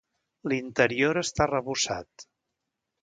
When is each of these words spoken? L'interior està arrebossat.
L'interior 0.53 1.21
està 1.23 1.47
arrebossat. 1.47 2.29